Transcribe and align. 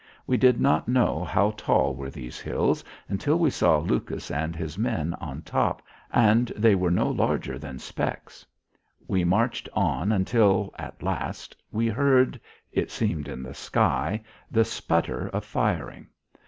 We 0.25 0.35
did 0.35 0.59
not 0.59 0.87
know 0.87 1.23
how 1.23 1.51
tall 1.51 1.93
were 1.93 2.09
these 2.09 2.39
hills 2.39 2.83
until 3.07 3.37
we 3.37 3.51
saw 3.51 3.77
Lucas 3.77 4.31
and 4.31 4.55
his 4.55 4.75
men 4.75 5.13
on 5.21 5.43
top, 5.43 5.83
and 6.11 6.47
they 6.57 6.73
were 6.73 6.89
no 6.89 7.07
larger 7.07 7.59
than 7.59 7.77
specks. 7.77 8.43
We 9.07 9.23
marched 9.23 9.69
on 9.73 10.11
until, 10.11 10.73
at 10.79 11.03
last, 11.03 11.55
we 11.71 11.87
heard 11.87 12.41
it 12.71 12.89
seemed 12.89 13.27
in 13.27 13.43
the 13.43 13.53
sky 13.53 14.23
the 14.49 14.65
sputter 14.65 15.27
of 15.27 15.45
firing. 15.45 16.07